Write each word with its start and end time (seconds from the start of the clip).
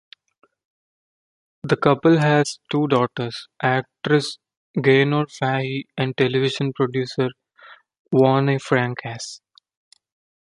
The 1.61 1.77
couple 1.77 2.17
has 2.17 2.57
two 2.71 2.87
daughters: 2.87 3.47
actress 3.61 4.39
Gaynor 4.81 5.27
Faye 5.27 5.85
and 5.95 6.17
television 6.17 6.73
producer 6.73 7.27
Yvonne 8.11 8.57
Francas. 8.57 9.41